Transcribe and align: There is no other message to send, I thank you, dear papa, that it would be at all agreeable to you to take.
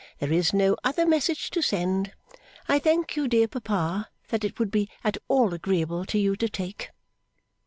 There 0.17 0.31
is 0.33 0.51
no 0.51 0.75
other 0.83 1.05
message 1.05 1.51
to 1.51 1.61
send, 1.61 2.13
I 2.67 2.79
thank 2.79 3.15
you, 3.15 3.27
dear 3.27 3.47
papa, 3.47 4.09
that 4.29 4.43
it 4.43 4.57
would 4.57 4.71
be 4.71 4.89
at 5.03 5.19
all 5.27 5.53
agreeable 5.53 6.05
to 6.05 6.17
you 6.17 6.35
to 6.37 6.49
take. 6.49 6.89